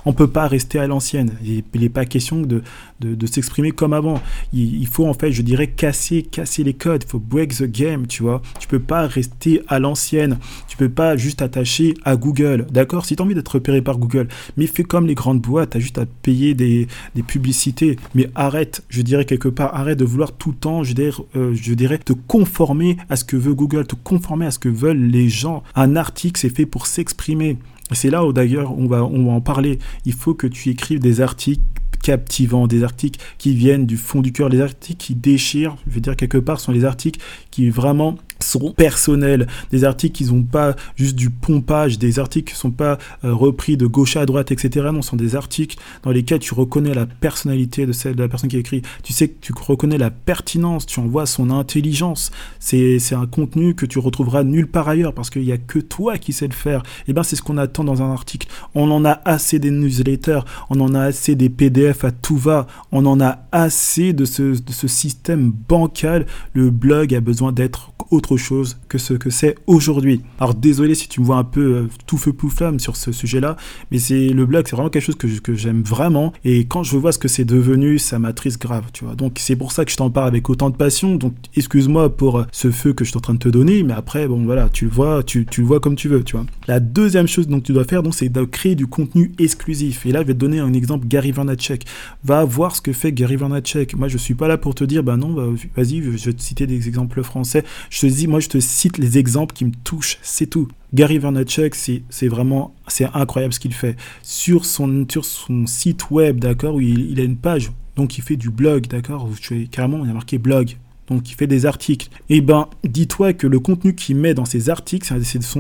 On 0.06 0.12
ne 0.12 0.16
peut 0.16 0.30
pas 0.30 0.48
rester 0.48 0.80
à 0.80 0.88
l'ancienne. 0.88 1.34
Il 1.44 1.64
n'est 1.76 1.90
pas 1.90 2.06
question 2.06 2.42
de, 2.42 2.64
de, 3.02 3.28
s'exprimer 3.28 3.72
comme 3.72 3.94
avant. 3.94 4.22
Il, 4.54 4.88
faut 4.88 5.08
en 5.08 5.14
fait, 5.14 5.32
je 5.32 5.42
dirais, 5.42 5.68
casser, 5.68 6.24
casser 6.24 6.64
les 6.64 6.74
codes. 6.74 7.04
Il 7.06 7.10
faut 7.10 7.20
break 7.20 7.56
the 7.56 7.64
game, 7.64 8.08
tu 8.08 8.24
vois. 8.24 8.42
Tu 8.60 8.68
peux 8.68 8.80
pas 8.80 9.08
rester 9.08 9.62
à 9.68 9.80
l'ancienne. 9.80 10.38
Tu 10.68 10.78
peux 10.78 10.90
pas 10.90 11.18
juste 11.18 11.42
attacher 11.42 11.94
à 12.06 12.16
Google. 12.16 12.66
D'accord 12.72 13.06
Si 13.06 13.16
tu 13.16 13.22
as 13.22 13.26
envie 13.26 13.36
d'être 13.36 13.50
repéré 13.50 13.82
par 13.82 13.98
Google, 13.98 14.28
mais 14.58 14.68
fais 14.68 14.84
comme 14.84 15.06
les 15.06 15.16
grandes 15.16 15.42
boîtes. 15.42 15.72
Tu 15.72 15.78
as 15.78 15.80
juste 15.82 15.98
à 15.98 16.06
payer 16.06 16.54
des, 16.54 16.88
des, 17.16 17.24
publicités. 17.24 17.98
Mais 18.16 18.30
arrête, 18.36 18.84
je 18.90 19.02
dirais 19.02 19.26
quelque 19.26 19.50
part, 19.50 19.76
arrête 19.76 20.00
de 20.00 20.06
vouloir 20.06 20.32
tout 20.32 20.52
le 20.52 20.58
temps, 20.58 20.84
je 20.84 20.94
dirais, 20.94 21.12
euh, 21.36 21.54
je 21.54 21.74
dirais, 21.74 21.98
te 21.98 22.14
conformer 22.14 22.98
à 23.10 23.16
ce 23.16 23.24
que 23.24 23.36
veut 23.36 23.54
Google, 23.54 23.86
te 23.86 23.96
conformer 23.96 24.46
à 24.46 24.52
ce 24.52 24.60
que 24.60 24.70
veulent 24.70 25.10
les 25.10 25.30
gens. 25.30 25.64
Un 25.76 25.96
article, 25.96 26.40
c'est 26.40 26.56
fait 26.56 26.66
pour 26.66 26.88
s'exprimer. 26.88 27.58
C'est 27.92 28.10
là 28.10 28.26
où 28.26 28.34
d'ailleurs 28.34 28.78
on 28.78 28.88
va, 28.88 29.04
on 29.04 29.26
va 29.26 29.32
en 29.32 29.42
parler. 29.42 29.80
Il 30.06 30.14
faut 30.14 30.34
que 30.34 30.48
tu 30.48 30.70
écrives 30.70 31.00
des 31.00 31.22
articles 31.22 31.62
captivants, 32.02 32.68
des 32.68 32.84
articles 32.84 33.20
qui 33.38 33.54
viennent 33.54 33.86
du 33.86 33.98
fond 33.98 34.22
du 34.22 34.32
cœur, 34.32 34.50
des 34.50 34.62
articles 34.62 35.04
qui 35.04 35.16
déchirent, 35.16 35.76
je 35.88 35.96
veux 35.96 36.02
dire 36.02 36.16
quelque 36.16 36.38
part, 36.38 36.60
sont 36.60 36.72
les 36.72 36.86
articles 36.86 37.20
qui 37.52 37.70
vraiment 37.70 38.18
sont 38.42 38.72
personnels, 38.72 39.48
des 39.72 39.84
articles 39.84 40.16
qui 40.18 40.32
n'ont 40.32 40.44
pas 40.44 40.76
juste 40.96 41.16
du 41.16 41.30
pompage, 41.30 42.00
des 42.00 42.20
articles 42.20 42.52
qui 42.52 42.56
ne 42.56 42.60
sont 42.60 42.72
pas 42.72 42.98
euh, 43.24 43.34
repris 43.34 43.78
de 43.78 43.86
gauche 43.86 44.16
à 44.16 44.26
droite, 44.26 44.52
etc. 44.52 44.88
Non, 44.94 45.02
ce 45.02 45.10
sont 45.10 45.16
des 45.16 45.36
articles 45.36 45.78
dans 46.04 46.12
lesquels 46.12 46.40
tu 46.40 46.54
reconnais 46.54 46.94
la 46.94 47.06
personnalité 47.06 47.86
de 47.86 47.92
celle 47.92 48.16
de 48.16 48.24
la 48.24 48.30
personne 48.30 48.50
qui 48.50 48.58
écrit. 48.58 48.82
Tu 49.04 49.14
sais 49.14 49.28
que 49.28 49.36
tu 49.42 49.54
reconnais 49.54 49.98
la 49.98 50.10
pertinence, 50.10 50.86
tu 50.86 51.00
en 51.00 51.08
vois 51.08 51.26
son 51.26 51.50
intelligence. 51.50 52.32
C'est 52.60 53.00
un 53.14 53.26
contenu 53.26 53.76
que 53.76 53.86
tu 53.86 54.00
retrouveras 54.00 54.44
nulle 54.44 54.68
part 54.68 54.88
ailleurs 54.88 55.14
parce 55.14 55.30
qu'il 55.30 55.44
n'y 55.44 55.52
a 55.52 55.58
que 55.58 55.80
toi 55.80 56.18
qui 56.18 56.34
sais 56.34 56.48
le 56.48 56.54
faire. 56.54 56.80
Et 56.80 57.10
eh 57.10 57.14
bien, 57.14 57.24
c'est 57.24 57.36
ce 57.36 57.42
qu'on 57.42 57.58
attend 57.58 57.84
dans 57.84 58.02
un 58.02 58.12
article. 58.12 58.48
On 58.76 58.90
en 58.92 59.06
a 59.06 59.22
assez 59.26 59.60
des 59.60 59.72
newsletters, 59.72 60.42
on 60.70 60.80
en 60.80 60.94
a 60.96 61.02
assez 61.02 61.36
des 61.36 61.50
PDF 61.50 62.04
à 62.04 62.12
tout 62.12 62.38
va, 62.38 62.68
on 62.92 63.06
en 63.06 63.20
a 63.20 63.40
assez 63.52 64.14
de 64.14 64.26
ce, 64.26 64.60
de 64.62 64.72
ce 64.72 64.88
système 64.88 65.52
bancal. 65.68 66.26
Le 66.54 66.70
blog 66.70 67.14
a 67.14 67.22
besoin 67.22 67.52
d'être 67.52 67.92
autre 68.12 68.29
chose 68.38 68.78
que 68.88 68.98
ce 68.98 69.14
que 69.14 69.30
c'est 69.30 69.56
aujourd'hui. 69.68 70.22
Alors 70.40 70.56
désolé 70.56 70.96
si 70.96 71.08
tu 71.08 71.22
me 71.22 71.26
vois 71.26 71.38
un 71.38 71.44
peu 71.44 71.62
euh, 71.62 71.88
tout 72.08 72.18
feu 72.18 72.34
pouflamme 72.34 72.80
sur 72.80 72.96
ce 72.96 73.12
sujet-là, 73.12 73.58
mais 73.92 74.00
c'est 74.00 74.30
le 74.30 74.46
blog, 74.46 74.66
c'est 74.68 74.76
vraiment 74.76 74.90
quelque 74.90 75.06
chose 75.06 75.16
que, 75.16 75.28
que 75.40 75.56
j'aime 75.56 75.84
vraiment. 75.84 76.34
Et 76.44 76.66
quand 76.66 76.84
je 76.84 76.98
vois 76.98 77.12
ce 77.12 77.20
que 77.20 77.28
c'est 77.28 77.46
devenu, 77.46 78.00
ça 78.00 78.20
m'attriste 78.20 78.62
grave, 78.62 78.86
tu 78.94 79.06
vois. 79.06 79.16
Donc 79.16 79.38
c'est 79.40 79.56
pour 79.56 79.72
ça 79.72 79.86
que 79.86 79.92
je 79.92 79.98
t'en 79.98 80.10
parle 80.10 80.28
avec 80.28 80.50
autant 80.50 80.70
de 80.70 80.76
passion. 80.76 81.16
Donc 81.16 81.34
excuse-moi 81.56 82.16
pour 82.16 82.40
euh, 82.40 82.46
ce 82.52 82.72
feu 82.72 82.94
que 82.94 83.04
je 83.04 83.10
suis 83.10 83.18
en 83.18 83.22
train 83.22 83.34
de 83.34 83.40
te 83.40 83.50
donner, 83.50 83.84
mais 83.84 83.94
après, 83.94 84.28
bon 84.28 84.44
voilà, 84.44 84.70
tu 84.70 84.86
le 84.86 84.92
vois, 84.92 85.24
tu, 85.24 85.46
le 85.58 85.64
vois 85.64 85.80
comme 85.80 85.96
tu 85.96 86.08
veux, 86.08 86.24
tu 86.24 86.36
vois. 86.36 86.46
La 86.68 86.80
deuxième 86.80 87.28
chose 87.28 87.48
donc 87.48 87.64
tu 87.64 87.74
dois 87.74 87.84
faire, 87.84 88.04
donc, 88.04 88.16
c'est 88.16 88.30
de 88.30 88.44
créer 88.44 88.76
du 88.76 88.88
contenu 88.88 89.32
exclusif. 89.40 90.06
Et 90.06 90.12
là, 90.12 90.22
je 90.22 90.28
vais 90.28 90.34
te 90.34 90.40
donner 90.40 90.60
un 90.60 90.74
exemple, 90.74 91.08
Gary 91.08 91.32
Vaynerchuk. 91.32 91.84
Va 92.24 92.44
voir 92.44 92.76
ce 92.76 92.82
que 92.82 92.94
fait 92.94 93.12
Gary 93.12 93.36
Vaynerchuk. 93.36 93.96
Moi, 93.96 94.08
je 94.08 94.18
suis 94.18 94.36
pas 94.36 94.48
là 94.48 94.58
pour 94.58 94.76
te 94.76 94.84
dire, 94.84 95.04
bah 95.04 95.18
non, 95.18 95.34
bah, 95.34 95.48
vas-y, 95.76 96.02
je 96.02 96.10
vais 96.10 96.34
te 96.34 96.42
citer 96.42 96.68
des 96.68 96.88
exemples 96.88 97.24
français. 97.24 97.64
Je 97.90 98.02
te 98.02 98.06
moi, 98.28 98.40
je 98.40 98.50
te 98.50 98.60
cite 98.60 98.98
les 98.98 99.18
exemples 99.18 99.54
qui 99.54 99.66
me 99.66 99.72
touchent, 99.84 100.18
c'est 100.22 100.48
tout. 100.48 100.68
Gary 100.94 101.20
Vaynerchuk, 101.20 101.76
c'est 101.76 102.28
vraiment, 102.28 102.74
c'est 102.88 103.08
incroyable 103.14 103.54
ce 103.54 103.60
qu'il 103.60 103.74
fait. 103.74 103.96
Sur 104.24 104.66
son, 104.66 105.06
sur 105.10 105.26
son 105.26 105.68
site 105.68 106.10
web, 106.10 106.40
d'accord, 106.40 106.76
où 106.76 106.82
il, 106.82 107.20
a 107.20 107.24
une 107.24 107.38
page, 107.38 107.72
donc 107.96 108.18
il 108.18 108.24
fait 108.24 108.36
du 108.36 108.50
blog, 108.50 108.88
d'accord, 108.88 109.26
où 109.26 109.36
tu 109.36 109.68
carrément, 109.68 110.04
il 110.04 110.10
a 110.10 110.14
marqué 110.14 110.38
blog. 110.38 110.78
Donc 111.08 111.30
il 111.30 111.34
fait 111.34 111.48
des 111.48 111.66
articles. 111.66 112.10
Eh 112.30 112.40
ben, 112.42 112.68
dis-toi 112.84 113.34
que 113.34 113.48
le 113.48 113.60
contenu 113.60 113.96
qu'il 113.96 114.16
met 114.16 114.36
dans 114.36 114.46
ses 114.46 114.70
articles, 114.70 115.12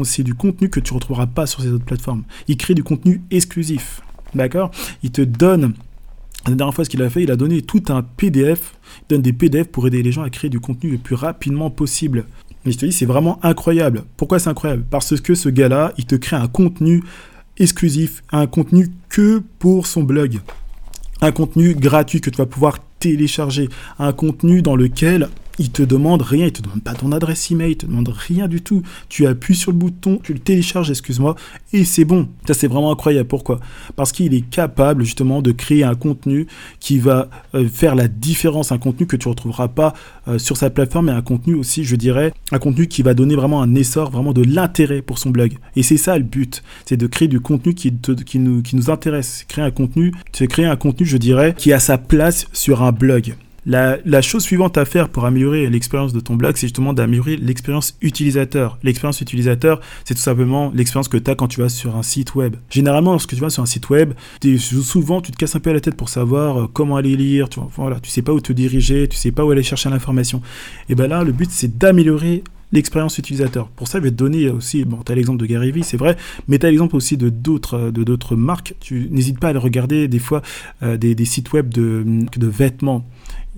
c'est 0.03 0.23
du 0.23 0.35
contenu 0.35 0.69
que 0.69 0.79
tu 0.79 0.93
retrouveras 0.93 1.25
pas 1.25 1.47
sur 1.47 1.61
ces 1.61 1.69
autres 1.69 1.85
plateformes. 1.85 2.23
Il 2.47 2.57
crée 2.57 2.75
du 2.75 2.83
contenu 2.83 3.21
exclusif. 3.31 4.01
D'accord? 4.35 4.69
Il 5.01 5.09
te 5.09 5.23
donne 5.23 5.73
la 6.47 6.55
dernière 6.55 6.73
fois, 6.73 6.85
ce 6.85 6.89
qu'il 6.89 7.01
a 7.03 7.09
fait, 7.09 7.23
il 7.23 7.31
a 7.31 7.35
donné 7.35 7.61
tout 7.61 7.83
un 7.89 8.01
PDF, 8.01 8.75
il 9.01 9.05
donne 9.09 9.21
des 9.21 9.33
PDF 9.33 9.67
pour 9.67 9.85
aider 9.87 10.01
les 10.01 10.11
gens 10.11 10.23
à 10.23 10.29
créer 10.29 10.49
du 10.49 10.59
contenu 10.59 10.91
le 10.91 10.97
plus 10.97 11.15
rapidement 11.15 11.69
possible. 11.69 12.25
Mais 12.65 12.71
je 12.71 12.77
te 12.77 12.85
dis, 12.85 12.91
c'est 12.91 13.05
vraiment 13.05 13.39
incroyable. 13.43 14.03
Pourquoi 14.17 14.39
c'est 14.39 14.49
incroyable? 14.49 14.83
Parce 14.89 15.19
que 15.19 15.35
ce 15.35 15.49
gars-là, 15.49 15.93
il 15.97 16.05
te 16.05 16.15
crée 16.15 16.35
un 16.35 16.47
contenu 16.47 17.03
exclusif, 17.57 18.23
un 18.31 18.47
contenu 18.47 18.89
que 19.09 19.41
pour 19.59 19.87
son 19.87 20.03
blog. 20.03 20.39
Un 21.21 21.31
contenu 21.31 21.73
gratuit 21.75 22.21
que 22.21 22.29
tu 22.29 22.37
vas 22.37 22.45
pouvoir 22.45 22.79
télécharger. 22.99 23.69
Un 23.97 24.13
contenu 24.13 24.61
dans 24.61 24.75
lequel 24.75 25.29
Il 25.59 25.71
te 25.71 25.83
demande 25.83 26.21
rien, 26.21 26.47
il 26.47 26.53
te 26.53 26.61
demande 26.61 26.81
pas 26.81 26.93
ton 26.93 27.11
adresse 27.11 27.51
email, 27.51 27.71
il 27.71 27.77
te 27.77 27.85
demande 27.85 28.09
rien 28.09 28.47
du 28.47 28.61
tout. 28.61 28.81
Tu 29.09 29.27
appuies 29.27 29.55
sur 29.55 29.71
le 29.71 29.77
bouton, 29.77 30.19
tu 30.23 30.33
le 30.33 30.39
télécharges, 30.39 30.89
excuse-moi, 30.89 31.35
et 31.73 31.85
c'est 31.85 32.05
bon. 32.05 32.29
Ça 32.47 32.53
c'est 32.53 32.67
vraiment 32.67 32.91
incroyable. 32.91 33.27
Pourquoi? 33.27 33.59
Parce 33.95 34.11
qu'il 34.11 34.33
est 34.33 34.49
capable 34.49 35.03
justement 35.03 35.41
de 35.41 35.51
créer 35.51 35.83
un 35.83 35.95
contenu 35.95 36.47
qui 36.79 36.97
va 36.97 37.29
euh, 37.55 37.67
faire 37.67 37.95
la 37.95 38.07
différence, 38.07 38.71
un 38.71 38.77
contenu 38.77 39.05
que 39.05 39.17
tu 39.17 39.27
retrouveras 39.27 39.67
pas 39.67 39.93
euh, 40.27 40.39
sur 40.39 40.57
sa 40.57 40.69
plateforme, 40.69 41.07
mais 41.07 41.11
un 41.11 41.21
contenu 41.21 41.55
aussi, 41.55 41.83
je 41.83 41.95
dirais, 41.95 42.33
un 42.51 42.59
contenu 42.59 42.87
qui 42.87 43.01
va 43.01 43.13
donner 43.13 43.35
vraiment 43.35 43.61
un 43.61 43.75
essor, 43.75 44.11
vraiment 44.11 44.33
de 44.33 44.43
l'intérêt 44.43 45.01
pour 45.01 45.19
son 45.19 45.29
blog. 45.29 45.57
Et 45.75 45.83
c'est 45.83 45.97
ça 45.97 46.17
le 46.17 46.23
but, 46.23 46.63
c'est 46.85 46.97
de 46.97 47.07
créer 47.07 47.27
du 47.27 47.39
contenu 47.39 47.73
qui, 47.73 47.91
nous, 48.39 48.89
intéresse. 48.89 49.39
C'est 49.39 49.47
créer 49.47 49.65
un 50.65 50.75
contenu, 50.75 51.05
je 51.05 51.17
dirais, 51.17 51.53
qui 51.57 51.73
a 51.73 51.79
sa 51.79 51.97
place 51.97 52.47
sur 52.53 52.81
un 52.83 52.91
blog. 52.91 53.35
La, 53.69 54.21
chose 54.23 54.41
suivante 54.41 54.79
à 54.79 54.85
faire 54.85 55.09
pour 55.09 55.25
améliorer 55.25 55.69
l'expérience 55.69 56.11
de 56.11 56.19
ton 56.19 56.35
blog, 56.35 56.55
c'est 56.55 56.65
justement 56.65 56.91
d'améliorer 56.91 57.37
l'expérience 57.37 57.95
utilisateur. 58.01 58.79
L'expérience 58.81 59.21
utilisateur, 59.21 59.79
c'est 60.05 60.15
tout 60.15 60.21
simplement 60.21 60.71
l'expérience 60.73 61.07
que 61.07 61.17
tu 61.17 61.29
as 61.29 61.35
quand 61.35 61.47
tu 61.47 61.61
vas 61.61 61.69
sur 61.69 61.95
un 61.95 62.01
site 62.01 62.33
web. 62.33 62.55
Généralement, 62.71 63.11
lorsque 63.11 63.35
tu 63.35 63.41
vas 63.41 63.51
sur 63.51 63.61
un 63.61 63.67
site 63.67 63.91
web, 63.91 64.13
souvent 64.57 65.21
tu 65.21 65.31
te 65.31 65.37
casses 65.37 65.55
un 65.55 65.59
peu 65.59 65.71
la 65.71 65.81
tête 65.81 65.95
pour 65.95 66.09
savoir 66.09 66.61
euh, 66.61 66.67
comment 66.71 66.95
aller 66.95 67.15
lire, 67.15 67.47
tu 67.47 67.59
vois, 67.59 67.69
voilà, 67.75 67.99
tu 67.99 68.09
sais 68.09 68.23
pas 68.23 68.33
où 68.33 68.41
te 68.41 68.51
diriger, 68.53 69.07
tu 69.07 69.15
sais 69.15 69.31
pas 69.31 69.45
où 69.45 69.51
aller 69.51 69.61
chercher 69.61 69.91
l'information. 69.91 70.41
Et 70.89 70.95
ben 70.95 71.07
là, 71.07 71.23
le 71.23 71.31
but 71.31 71.51
c'est 71.51 71.77
d'améliorer 71.77 72.43
l'expérience 72.71 73.17
utilisateur. 73.17 73.67
Pour 73.69 73.87
ça, 73.87 73.99
je 73.99 74.03
vais 74.03 74.11
te 74.11 74.15
donner 74.15 74.49
aussi, 74.49 74.85
bon, 74.85 74.99
tu 75.05 75.11
as 75.11 75.15
l'exemple 75.15 75.39
de 75.39 75.45
Gary 75.45 75.71
Vee, 75.71 75.83
c'est 75.83 75.97
vrai, 75.97 76.17
mais 76.47 76.59
tu 76.59 76.65
as 76.65 76.69
l'exemple 76.69 76.95
aussi 76.95 77.17
de 77.17 77.29
d'autres, 77.29 77.91
de 77.91 78.03
d'autres 78.03 78.35
marques. 78.35 78.75
Tu 78.79 79.07
n'hésites 79.11 79.39
pas 79.39 79.47
à 79.47 79.49
aller 79.51 79.59
regarder 79.59 80.07
des 80.07 80.19
fois 80.19 80.41
euh, 80.83 80.97
des, 80.97 81.25
sites 81.25 81.51
web 81.53 81.69
de, 81.69 82.03
de 82.35 82.47
vêtements 82.47 83.05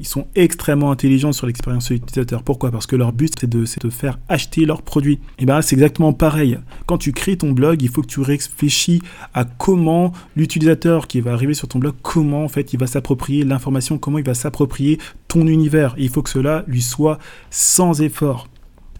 ils 0.01 0.07
sont 0.07 0.25
extrêmement 0.35 0.89
intelligents 0.89 1.31
sur 1.31 1.45
l'expérience 1.45 1.89
utilisateur. 1.91 2.43
Pourquoi? 2.43 2.71
Parce 2.71 2.87
que 2.87 2.95
leur 2.95 3.11
but, 3.11 3.33
c'est 3.39 3.49
de, 3.49 3.65
de, 3.81 3.89
faire 3.89 4.17
acheter 4.29 4.65
leurs 4.65 4.81
produits. 4.81 5.19
Et 5.37 5.45
bien 5.45 5.61
c'est 5.61 5.75
exactement 5.75 6.13
pareil. 6.13 6.57
Quand 6.87 6.97
tu 6.97 7.11
crées 7.11 7.37
ton 7.37 7.51
blog, 7.51 7.81
il 7.81 7.89
faut 7.89 8.01
que 8.01 8.07
tu 8.07 8.21
réfléchis 8.21 9.01
à 9.33 9.45
comment 9.45 10.11
l'utilisateur 10.35 11.07
qui 11.07 11.21
va 11.21 11.33
arriver 11.33 11.53
sur 11.53 11.67
ton 11.67 11.77
blog, 11.79 11.93
comment 12.01 12.43
en 12.43 12.47
fait 12.47 12.73
il 12.73 12.79
va 12.79 12.87
s'approprier 12.87 13.43
l'information, 13.43 13.97
comment 13.97 14.17
il 14.17 14.25
va 14.25 14.33
s'approprier 14.33 14.97
ton 15.27 15.45
univers. 15.45 15.93
il 15.97 16.09
faut 16.09 16.23
que 16.23 16.29
cela 16.29 16.63
lui 16.67 16.81
soit 16.81 17.19
sans 17.49 18.01
effort. 18.01 18.47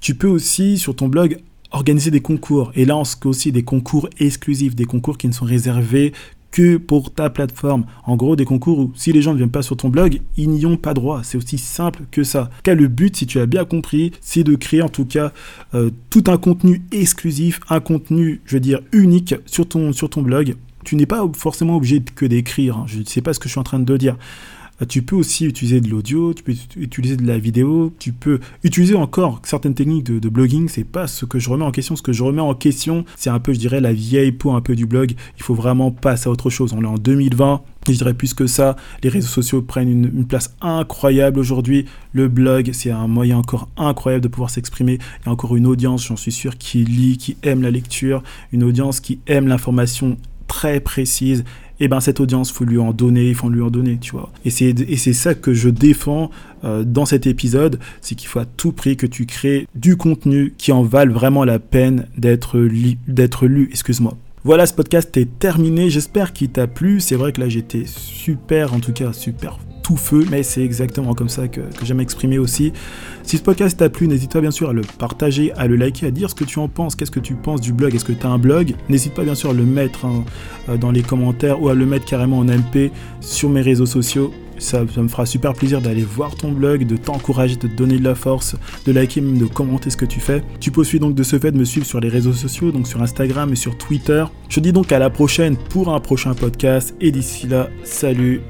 Tu 0.02 0.16
peux 0.16 0.28
aussi, 0.28 0.80
sur 0.80 0.96
ton 0.96 1.08
blog, 1.08 1.38
organiser 1.70 2.10
des 2.10 2.22
concours. 2.22 2.72
Et 2.76 2.86
là, 2.86 2.98
on 2.98 3.06
se 3.06 3.16
aussi 3.26 3.52
des 3.52 3.62
concours 3.62 4.10
exclusifs, 4.20 4.76
des 4.76 4.86
concours 4.86 5.18
qui 5.18 5.28
ne 5.28 5.32
sont 5.32 5.46
réservés 5.46 6.12
que 6.50 6.78
pour 6.78 7.14
ta 7.14 7.30
plateforme. 7.30 7.86
En 8.06 8.16
gros, 8.16 8.36
des 8.36 8.44
concours 8.44 8.80
où 8.80 8.92
si 8.96 9.14
les 9.14 9.22
gens 9.22 9.34
ne 9.34 9.38
viennent 9.38 9.52
pas 9.52 9.62
sur 9.62 9.78
ton 9.78 9.90
blog, 9.90 10.20
ils 10.38 10.50
n'y 10.50 10.66
ont 10.66 10.76
pas 10.76 10.96
droit. 10.96 11.22
C'est 11.24 11.38
aussi 11.38 11.60
simple 11.60 12.02
que 12.10 12.24
ça. 12.24 12.50
Car 12.64 12.76
le 12.76 12.88
but, 12.88 13.16
si 13.16 13.28
tu 13.28 13.40
as 13.40 13.46
bien 13.46 13.64
compris, 13.64 14.12
c'est 14.22 14.44
de 14.44 14.56
créer 14.56 14.82
en 14.82 14.90
tout 14.90 15.06
cas 15.06 15.32
euh, 15.76 15.92
tout 16.10 16.24
un 16.28 16.38
contenu 16.38 16.82
exclusif, 16.92 17.60
un 17.70 17.80
contenu, 17.80 18.42
je 18.46 18.56
veux 18.56 18.60
dire, 18.60 18.82
unique 18.92 19.36
sur 19.46 19.68
ton, 19.68 19.94
sur 19.94 20.10
ton 20.10 20.24
blog. 20.24 20.56
Tu 20.84 20.96
n'es 20.96 21.06
pas 21.06 21.24
forcément 21.38 21.76
obligé 21.76 22.02
que 22.02 22.26
d'écrire. 22.26 22.78
Hein. 22.78 22.86
Je 22.88 23.00
ne 23.00 23.06
sais 23.06 23.22
pas 23.22 23.34
ce 23.34 23.40
que 23.40 23.48
je 23.48 23.52
suis 23.52 23.60
en 23.60 23.64
train 23.64 23.80
de 23.80 23.98
dire. 23.98 24.18
Euh, 24.82 24.86
tu 24.86 25.02
peux 25.02 25.16
aussi 25.16 25.46
utiliser 25.46 25.82
de 25.82 25.90
l'audio, 25.90 26.34
tu 26.34 26.44
peux 26.44 26.54
utiliser 26.76 27.18
de 27.18 27.26
la 27.26 27.38
vidéo, 27.38 27.94
tu 28.00 28.12
peux 28.12 28.40
utiliser 28.64 28.96
encore 28.96 29.42
certaines 29.44 29.74
techniques 29.74 30.06
de, 30.06 30.20
de 30.20 30.30
blogging. 30.30 30.68
C'est 30.70 30.84
pas 30.84 31.08
ce 31.08 31.26
que 31.26 31.40
je 31.40 31.50
remets 31.50 31.66
en 31.66 31.72
question. 31.72 31.96
Ce 31.96 32.02
que 32.02 32.14
je 32.14 32.24
remets 32.24 32.42
en 32.42 32.54
question, 32.54 33.06
c'est 33.16 33.30
un 33.30 33.40
peu, 33.40 33.54
je 33.54 33.60
dirais, 33.60 33.82
la 33.82 33.94
vieille 33.94 34.32
peau 34.32 34.52
un 34.52 34.62
peu 34.62 34.76
du 34.76 34.86
blog. 34.86 35.14
Il 35.38 35.44
faut 35.44 35.56
vraiment 35.56 35.92
passer 35.92 36.28
à 36.28 36.32
autre 36.32 36.50
chose. 36.50 36.74
On 36.74 36.84
est 36.84 36.88
en 36.88 36.98
2020. 36.98 37.62
Je 37.88 37.94
dirais 37.94 38.14
plus 38.14 38.36
que 38.36 38.46
ça, 38.46 38.76
les 39.02 39.10
réseaux 39.10 39.28
sociaux 39.28 39.64
prennent 39.64 39.90
une, 39.90 40.12
une 40.16 40.28
place 40.28 40.56
incroyable 40.62 41.40
aujourd'hui. 41.40 41.86
Le 42.14 42.28
blog, 42.28 42.70
c'est 42.74 42.92
un 42.92 43.08
moyen 43.08 43.40
encore 43.40 43.70
incroyable 43.76 44.24
de 44.24 44.28
pouvoir 44.28 44.52
s'exprimer. 44.52 45.00
Il 45.22 45.26
y 45.26 45.30
a 45.30 45.32
encore 45.32 45.56
une 45.56 45.66
audience, 45.66 46.06
j'en 46.06 46.16
suis 46.16 46.32
sûr, 46.32 46.58
qui 46.60 46.84
lit, 46.84 47.18
qui 47.18 47.38
aime 47.42 47.64
la 47.64 47.72
lecture, 47.72 48.22
une 48.52 48.64
audience 48.64 49.00
qui 49.00 49.20
aime 49.26 49.48
l'information 49.48 50.18
très 50.48 50.80
précise 50.80 51.44
et 51.82 51.86
eh 51.86 51.88
ben 51.88 52.00
cette 52.00 52.20
audience, 52.20 52.52
faut 52.52 52.64
lui 52.64 52.78
en 52.78 52.94
donner, 52.94 53.30
il 53.30 53.34
faut 53.34 53.50
lui 53.50 53.64
en 53.64 53.72
donner, 53.72 53.98
tu 54.00 54.12
vois. 54.12 54.32
Et 54.46 54.52
c'est, 54.52 55.14
ça 55.14 55.34
que 55.34 55.52
je 55.52 55.68
défends 55.68 56.30
euh, 56.64 56.84
dans 56.84 57.06
cet 57.06 57.26
épisode, 57.26 57.80
c'est 58.02 58.14
qu'il 58.14 58.28
faut 58.30 58.38
à 58.38 58.46
tout 58.46 58.72
prix 58.72 58.98
que 58.98 59.08
tu 59.08 59.26
crées 59.26 59.68
du 59.74 59.98
contenu 59.98 60.54
qui 60.60 60.72
en 60.72 60.84
valent 60.84 61.12
vraiment 61.12 61.44
la 61.44 61.58
peine 61.58 62.06
d'être, 62.16 62.60
d'être 63.08 63.48
lu, 63.48 63.68
excuse-moi. 63.72 64.16
Voilà, 64.44 64.68
ce 64.68 64.76
podcast 64.76 65.18
est 65.18 65.40
terminé, 65.40 65.90
j'espère 65.90 66.34
qu'il 66.34 66.50
t'a 66.50 66.68
plu. 66.68 67.00
C'est 67.00 67.16
vrai 67.16 67.32
que 67.32 67.42
là 67.42 67.50
j'étais 67.50 67.86
super, 67.88 68.76
en 68.76 68.80
tout 68.80 68.94
cas 68.94 69.12
super 69.12 69.58
tout 69.82 69.98
feu, 69.98 70.26
mais 70.30 70.44
c'est 70.44 70.64
exactement 70.64 71.14
comme 71.14 71.30
ça 71.30 71.48
que, 71.48 71.62
j'aime 71.84 72.00
exprimer 72.00 72.38
aussi. 72.38 72.74
Si 73.24 73.38
ce 73.38 73.44
podcast 73.44 73.78
t'a 73.78 73.90
plu, 73.90 74.08
n'hésite 74.08 74.32
pas 74.32 74.42
bien 74.42 74.52
sûr 74.52 74.70
à 74.70 74.74
le 74.74 74.82
partager, 74.82 75.52
à 75.54 75.68
le 75.68 75.76
liker, 75.76 76.08
à 76.08 76.12
dire 76.12 76.30
ce 76.30 76.36
que 76.36 76.44
tu 76.44 76.60
en 76.60 76.68
penses, 76.68 76.96
qu'est-ce 76.96 77.12
que 77.12 77.20
tu 77.20 77.36
penses 77.36 77.62
du 77.62 77.74
blog, 77.74 77.96
est-ce 77.96 78.06
que 78.06 78.12
tu 78.12 78.26
as 78.26 78.30
un 78.30 78.38
blog? 78.38 78.76
N'hésite 78.90 79.14
pas 79.14 79.24
bien 79.24 79.36
sûr 79.36 79.52
à 79.52 79.54
le 79.54 79.64
mettre 79.64 80.06
hein, 80.06 80.24
euh, 80.70 80.78
dans 80.78 80.92
les 80.92 81.02
commentaires 81.02 81.62
ou 81.62 81.70
à 81.70 81.76
le 81.76 81.86
mettre 81.86 82.06
carrément 82.06 82.40
en 82.40 82.46
MP 82.46 82.92
sur 83.20 83.50
mes 83.50 83.62
réseaux 83.62 83.86
sociaux. 83.86 84.32
Ça, 84.62 84.84
me 84.84 85.08
fera 85.08 85.26
super 85.26 85.54
plaisir 85.54 85.82
d'aller 85.82 86.04
voir 86.04 86.36
ton 86.36 86.52
blog, 86.52 86.86
de 86.86 86.96
t'encourager, 86.96 87.56
de 87.56 87.68
te 87.68 87.76
donner 87.76 87.98
de 87.98 88.04
la 88.04 88.14
force, 88.14 88.56
de 88.86 88.92
liker, 88.92 89.20
même 89.20 89.40
de 89.40 89.46
commenter 89.46 89.90
ce 89.90 89.98
que 89.98 90.06
tu 90.06 90.20
fais. 90.20 90.44
Tu 90.60 90.72
aussi 90.76 91.00
donc 91.00 91.16
de 91.16 91.24
ce 91.24 91.40
fait 91.40 91.52
de 91.52 91.58
me 91.58 91.66
suivre 91.66 91.88
sur 91.88 92.00
les 92.00 92.10
réseaux 92.10 92.32
sociaux, 92.32 92.72
donc 92.72 92.88
sur 92.88 93.02
Instagram 93.02 93.52
et 93.52 93.56
sur 93.56 93.76
Twitter. 93.76 94.24
Je 94.50 94.56
te 94.56 94.60
dis 94.60 94.72
donc 94.72 94.92
à 94.92 95.00
la 95.00 95.10
prochaine 95.10 95.58
pour 95.58 95.92
un 95.92 96.00
prochain 96.00 96.36
podcast 96.36 96.96
et 97.02 97.12
d'ici 97.12 97.48
là, 97.48 97.70
salut 97.84 98.42